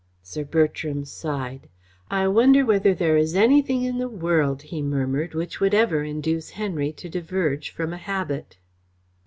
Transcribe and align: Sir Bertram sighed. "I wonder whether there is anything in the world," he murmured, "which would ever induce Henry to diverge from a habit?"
Sir 0.23 0.43
Bertram 0.43 1.05
sighed. 1.05 1.69
"I 2.09 2.27
wonder 2.27 2.65
whether 2.65 2.91
there 2.91 3.17
is 3.17 3.35
anything 3.35 3.83
in 3.83 3.99
the 3.99 4.09
world," 4.09 4.63
he 4.63 4.81
murmured, 4.81 5.35
"which 5.35 5.59
would 5.59 5.75
ever 5.75 6.03
induce 6.03 6.49
Henry 6.57 6.91
to 6.93 7.07
diverge 7.07 7.69
from 7.69 7.93
a 7.93 7.97
habit?" 7.97 8.57